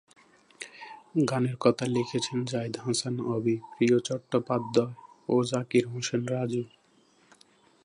[1.29, 4.93] গানের কথা লিখেছেন জাহিদ হাসান অভি, প্রিয় চট্টোপাধ্যায়
[5.29, 6.63] ও জাকির হোসেন রাজু।